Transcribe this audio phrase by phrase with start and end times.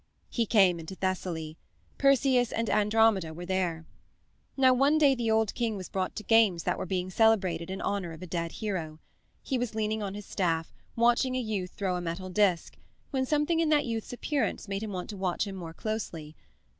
[0.31, 1.57] He came into Thessaly.
[1.99, 3.85] Perseus and Andromeda were there.
[4.57, 7.81] Now, one day the old king was brought to games that were being celebrated in
[7.81, 8.97] honor of a dead hero.
[9.43, 12.77] He was leaning on his staff, watching a youth throw a metal disk,
[13.11, 16.35] when something in that youth's appearance made him want to watch him more closely.